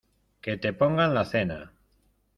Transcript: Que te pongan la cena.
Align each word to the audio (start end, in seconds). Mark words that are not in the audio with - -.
Que 0.47 0.55
te 0.63 0.71
pongan 0.79 1.13
la 1.19 1.25
cena. 1.35 1.59